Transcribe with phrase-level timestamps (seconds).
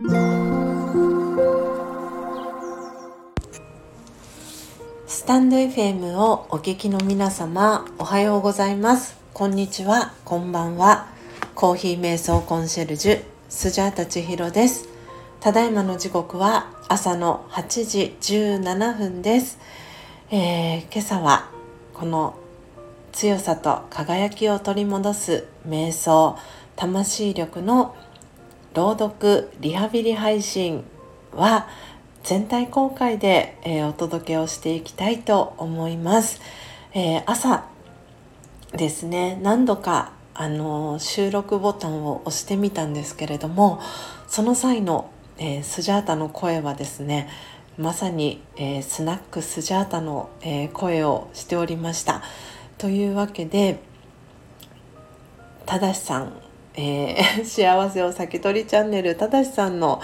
[0.00, 0.06] ス
[5.26, 9.18] タンド FM をお聞きの皆様おはようございます。
[9.34, 10.14] こんにちは。
[10.24, 11.08] こんばんは。
[11.56, 14.88] コーヒー瞑想コンシェルジュスジャータ千尋です。
[15.40, 19.58] ただいまの時刻は朝の8時17分です、
[20.30, 21.50] えー、今朝は
[21.92, 22.38] この
[23.10, 26.38] 強さと輝きを取り戻す瞑想
[26.76, 27.96] 魂力の
[28.74, 30.84] 朗読リハビリ配信
[31.34, 31.68] は
[32.22, 36.40] 全体公開で、えー、お届けをしていきたいと思います、
[36.92, 37.66] えー、朝
[38.72, 39.38] ですね。
[39.42, 43.80] 何度かあの収録ボタンを押してみたんですけれども
[44.28, 47.28] その際の、えー、スジャータの声はですね
[47.78, 52.24] まさに、えスナックスジャータの、え声をしておりました。
[52.76, 53.78] というわけで
[55.64, 56.32] ただしさん
[56.80, 60.00] えー、 幸せを先取りチャンネルただしさんの、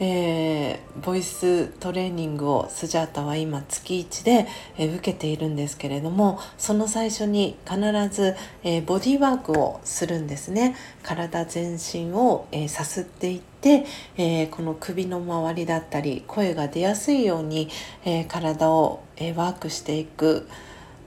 [0.00, 4.46] えー、ボイストレーニングをスジャータは今月1で、
[4.78, 13.84] えー、受けているんですけれどもその最初に必ず、えボディワークをするんですね体全身を、えさすっていって、
[14.16, 17.68] えこの首の周りだったり声が出やすいように、
[18.06, 20.48] え体を、えワークしていく。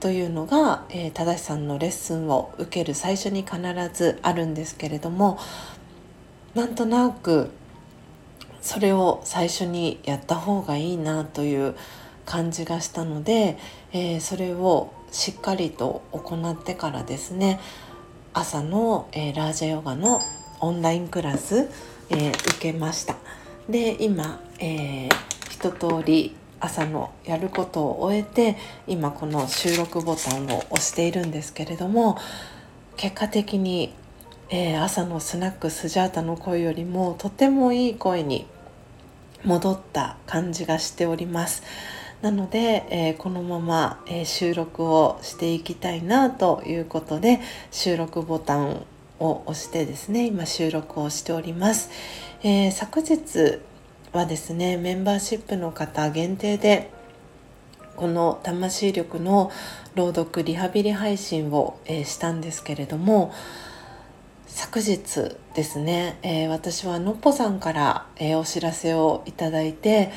[0.00, 3.58] というのが、えー、正さんのレッスンを受ける最初に必
[3.92, 5.38] ずあるんですけれども
[6.54, 7.50] なんとなく
[8.60, 11.74] それを最初にやった方がいいなという
[12.24, 13.58] 感じがしたので、
[13.92, 17.58] えー、それをしっかりと行ってからですね
[18.34, 20.20] 朝の、えー、ラージャヨガの
[20.60, 21.70] オンラインクラス、
[22.10, 23.16] えー、受けました。
[23.68, 25.10] で今、えー、
[25.50, 28.56] 一通り朝のやることを終えて
[28.86, 32.18] 今この収録ボタンを押しているんですけれども
[32.96, 33.94] 結果的に、
[34.50, 38.46] えー、朝のスナックスジャータの声よりもとてもいい声に
[39.44, 41.62] 戻った感じがしております。
[42.22, 47.40] なので、えー、このまま、えー、収録をしていきたいなということで
[47.70, 48.84] 収録ボタン
[49.20, 51.90] を押してですね今収録をしております、
[52.42, 53.60] え昨日
[54.12, 56.90] はですねメンバーシップの方限定で
[57.96, 59.50] この魂力の
[59.94, 63.32] 朗読リハビリ配信を、えー、したんですけれども
[64.46, 70.10] 昨日ですね、えー、私はのっぽさんから、えー、お知らせをいただいて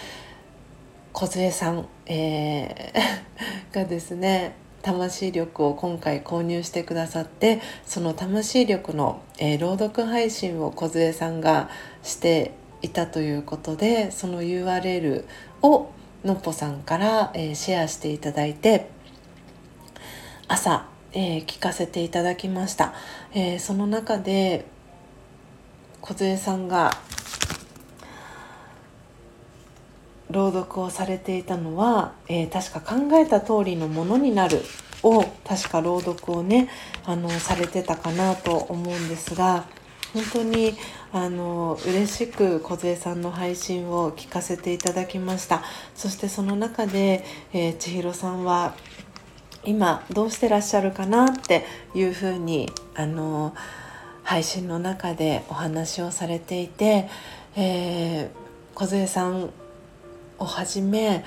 [1.13, 11.69] 梢さん、えー、 がですね魂力を今回購入してくださってその魂力の、え朗読配信を梢さんが
[12.03, 15.25] していたということでその URL
[15.61, 15.91] を
[16.23, 18.89] のっぽさんから、えー、シェアしていただいて
[20.47, 22.93] 朝、えー、聞かせていただきました、
[23.33, 24.65] えー、その中で
[26.01, 26.91] 梢さんが
[30.29, 34.61] 朗読をされていたのは、え、確か考えた通りのものになる
[35.03, 36.69] を確か朗読をね
[37.05, 39.65] あのされてたかなと思うんですが
[40.13, 40.75] 本当に
[41.13, 45.63] あの嬉しく梢さんの配信を聞かせていただきました。
[45.95, 47.23] そしてその中で、
[47.53, 48.75] えー、千尋さんは
[49.63, 53.53] 今どうしてらっしゃるかなっていうふうにあの
[54.23, 57.07] 配信の中でお話をされていて、
[57.55, 58.29] えー、
[58.75, 59.49] 梢さん
[60.39, 61.23] をはじめ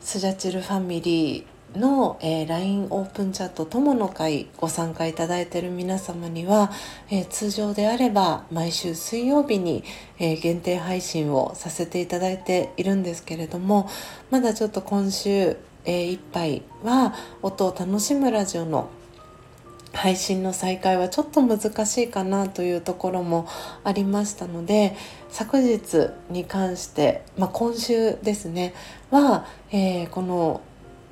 [0.00, 1.44] スジャチルファミリー
[1.74, 6.70] の、えー、LINE オープンチャット友の会ご参加いただいている皆様には、
[7.10, 9.84] えー、通常であれば毎週水曜日に、
[10.18, 13.88] えー、限定配信をさせていただいているんですけれども
[14.30, 18.90] まだちょっと今週、えー、いっぱいは音を楽しむラジオの
[19.92, 23.48] 配信の再開はちょっと難しいかなというところも
[23.82, 24.96] ありましたので
[25.30, 28.72] 昨日に関して、まあ、今週ですね
[29.10, 30.60] は、えー、この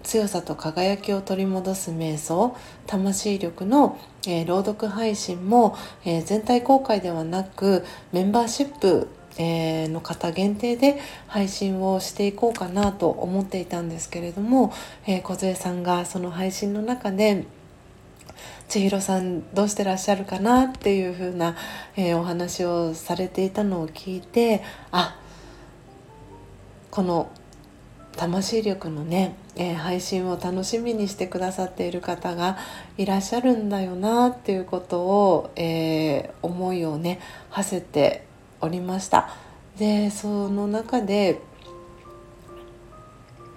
[0.03, 9.09] 強さと輝きを取り戻す瞑想魂力の、えー、朗読配信も、えー、全体公開ではなくメンバーシップ
[9.41, 14.73] えー、の方限定で配信をしていこうかなと思っていたんですけれども、
[15.06, 17.44] えー、小さんがその配信の中で
[18.69, 21.56] 千尋さんどうしてらっしゃるかなっていう風な、
[21.97, 25.19] えー、お話をされていたのを聞いてあ
[26.91, 27.31] この
[28.19, 32.59] 魂力のね、えー、配信を楽しみにしてくださっている方が
[32.97, 37.20] いらっしゃるんだよなっていうことを、えー、思いをね
[37.50, 38.25] 馳せて
[38.61, 39.31] おりました。
[39.79, 41.41] でその中で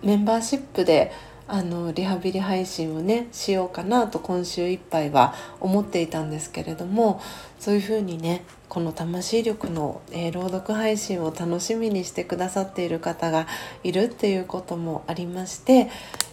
[0.03, 1.11] メンバーシップで
[1.47, 7.19] あのリハビリ配信をねしようかなと今週いっぱいは思っていたんですけれども
[7.59, 13.45] そういうふうにねこの魂力の、えー、朗読配信を楽しみにしてくださっている方が
[13.83, 15.89] いるっていうこともありまして、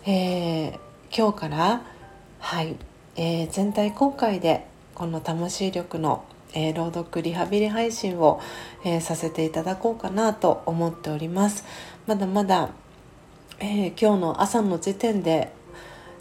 [0.06, 0.78] えー、
[1.12, 1.82] 今日から
[2.38, 2.76] はい、
[3.16, 6.24] えー、全体公開でこの魂力の
[6.54, 8.40] え、朗読リハビリ配信を、
[8.84, 11.64] え、させていただこうかなと思っております。
[12.06, 12.70] まだまだ、
[13.58, 15.52] えー、今日の朝の時点で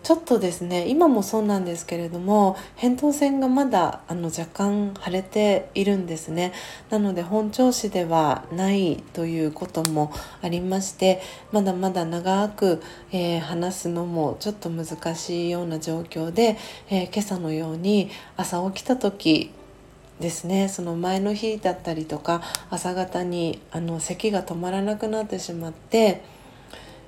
[0.08, 6.54] ちょっとですね今もそうなんですけれども扁桃腺がまだあの若干腫れているんですね。
[6.90, 11.22] なので本調子ではないということもありまして
[11.52, 12.82] まだまだ長く、
[13.12, 16.58] えー、話すのもちょっと難しいような状況で、
[16.90, 19.52] えー、今朝のように朝起きた時
[20.22, 26.24] ですねその前の日だったりとか朝方にあの咳が止まらなくなってしまって、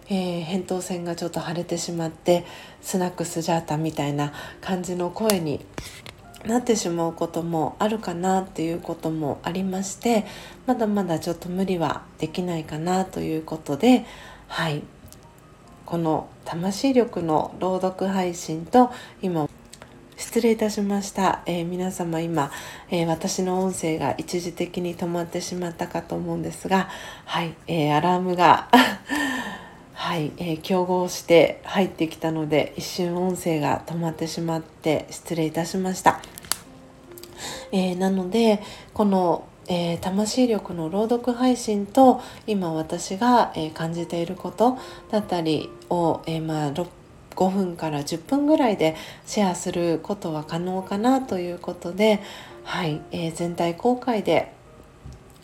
[0.10, 2.46] えー、扁桃腺がちょっと腫れてしまって
[2.82, 5.66] スナックスジャータみたいな感じの声に
[6.46, 10.26] なってしまうこともあるかなっていうこともありまして
[10.66, 14.06] まだまだちょっと無理はできないかなということで
[14.48, 14.82] はい。
[15.90, 18.92] この魂力の朗読配信と
[19.24, 19.50] 今
[20.18, 22.52] 失礼いたしました、えー、皆様今、
[22.92, 26.90] えー、私の音声が一時的に止まってしまったかと思うんですが
[27.26, 28.70] はい、えー、アラームが
[30.10, 36.20] はい、えー、競合して入ってきたので一瞬音声が止まってしまって失礼いたしました、
[37.72, 38.60] えなので
[38.96, 44.80] このえー、魂力の朗読配信と今私が、えー、感じていること
[45.12, 46.88] だったりを、え、まあ、5
[47.52, 48.96] 分から10分ぐらいで
[49.28, 52.20] シェアすることは可能かなということで、
[52.64, 54.54] はいえ、全体公開で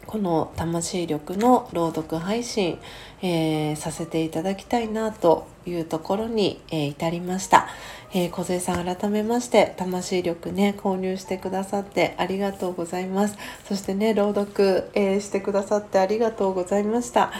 [0.07, 2.79] この魂力の朗読配信、
[3.21, 7.67] えー、させていただきたいなというところに、えー、至りました。
[8.13, 13.37] えー、小瀬さん改めまして魂力ね購入してくださってありがとうございます。
[13.67, 17.33] そしてね朗読、えー、してくださってありがとうございました、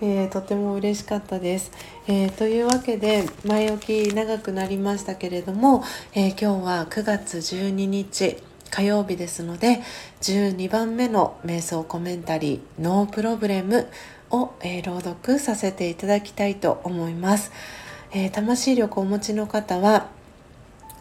[0.00, 1.72] えー、とても嬉しかったです、
[2.06, 5.82] えー、というわけで前置き長くなりましたけれども、
[6.14, 8.36] えー、今日は9月12日
[8.70, 9.82] 火曜日ですので
[10.22, 13.88] 12番目の瞑想コメンタリー「ノープロブレム」
[14.30, 17.50] を、え朗読させていただきたいと思います、
[18.12, 20.06] え魂力をお持ちの方は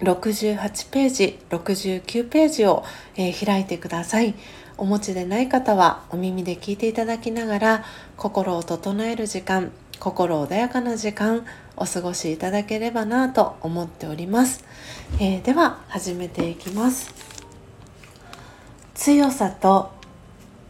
[0.01, 2.83] 68ページ69ページを、
[3.15, 4.33] え開いてください。
[4.79, 7.83] お持ちでない方はお耳で聞いていただきながら
[8.15, 11.45] 心を整える時間心穏やかな時間
[11.75, 14.63] お過ごしいただければなと思っております、
[15.19, 17.28] えー、では始めていきます。
[19.01, 19.91] 強さと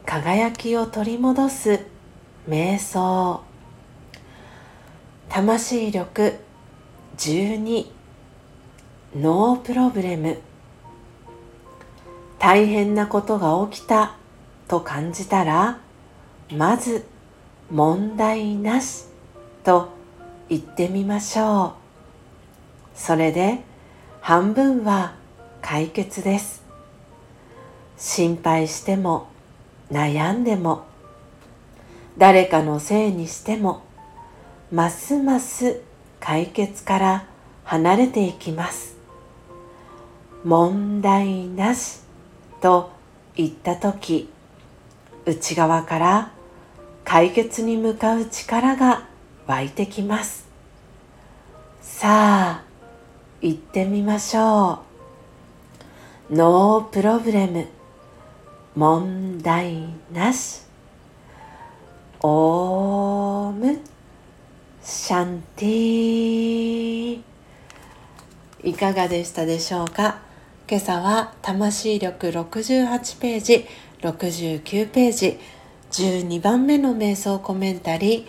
[0.06, 1.80] 輝きを取り戻す
[2.48, 3.42] 瞑想。
[5.30, 6.36] 魂力
[7.18, 7.88] 12
[9.16, 10.38] ノープロブレム。
[12.38, 14.16] 大変なことが起きた
[14.68, 15.80] と感じたら
[16.52, 17.08] まず
[17.72, 19.06] 問題なし
[19.64, 19.90] と
[20.50, 21.72] 言ってみましょう。
[22.94, 23.62] それで
[24.22, 25.16] 半分は
[25.64, 26.69] 解決です。
[28.00, 29.28] 心配しても
[29.92, 30.86] 悩んでも
[32.18, 33.84] 誰かのせいにしても
[34.72, 35.82] ますます
[36.20, 37.26] 解決から
[37.66, 38.98] 離れていきます。
[40.44, 42.00] 問題なし
[42.62, 42.92] と
[43.36, 44.30] 言った時
[45.26, 46.32] 内側から
[47.04, 49.08] 解決に向かう力が
[49.48, 50.48] 湧いてきます。
[51.82, 52.64] さあ
[53.42, 54.80] 行ってみましょ
[56.32, 56.36] う。
[56.36, 57.68] ノープロブレム。
[58.80, 60.62] 問題なし。
[62.22, 63.78] オーム。
[64.82, 67.22] シャンティ
[68.64, 70.20] いかがでしたでしょうか？
[70.70, 73.66] 今朝は魂力68ページ
[74.02, 75.38] 69ページ
[75.92, 78.20] 12番目の瞑想コメンタリ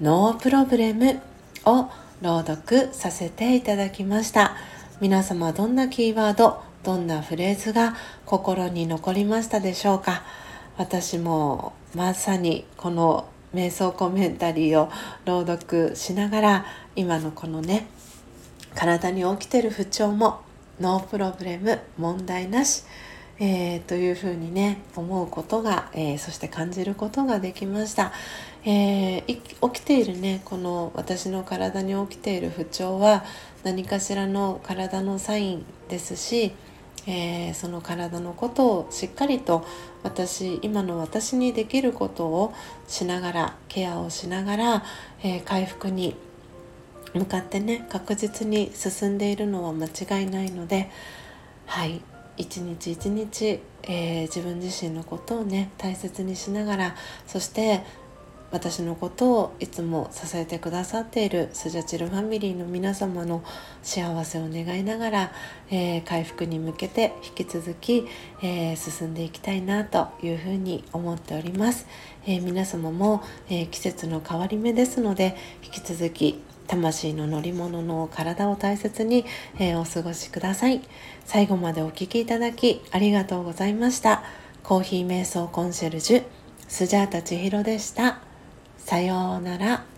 [0.00, 1.20] ーノープロブレム
[1.66, 1.90] を
[2.22, 4.56] 朗読させていただきました。
[5.02, 10.22] 皆様どんなキーワードどんなフレーズが心に残りましたでしょうか？
[10.76, 14.90] 私もまさにこの瞑想コメンタリーを
[15.24, 17.88] 朗読しながら今のこのね
[18.74, 20.40] 体に起きてる不調も
[20.80, 22.84] ノープロブレム問題なし、
[23.40, 28.12] えー、というふうにね思うことが、えー、そして感じることができました、
[28.64, 33.24] えー、起きているねこの私の体に起きている不調は
[33.64, 36.52] 何かしらの体のサインですし、
[37.08, 39.64] えー、その体のことをしっかりと
[40.02, 42.52] 私今の私にできることを
[42.86, 44.84] しながらケアをしながら、
[45.22, 46.14] えー、回復に
[47.14, 50.90] 向かってね確実に進んでいるのは間違いないので
[51.64, 52.02] はい
[52.36, 56.94] 一日一日、えー、自分自身のことをね大切にしながら
[57.26, 57.82] そして
[58.50, 63.42] 私のことをいつも支えてくださっているスジャチルファミリーの皆様の
[63.82, 65.32] 幸せを願いながら、
[65.70, 68.06] えー、回復に向けて引き続き、
[68.42, 71.86] えー、進んでいきたいなというふうに思っております、
[72.26, 79.24] えー、皆様も、え季節の変わり目ですので引き続き魂の乗り物の体を大切に、
[79.58, 80.82] えお過ごしください。
[81.24, 84.22] 最後までお聴きいただきありがとうございました。
[84.62, 86.24] コーヒー瞑想コンシェルジュ
[86.68, 88.27] スジャータ千尋でした。
[88.88, 89.97] さようなら。